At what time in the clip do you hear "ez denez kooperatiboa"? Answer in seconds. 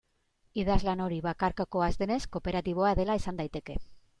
1.93-2.95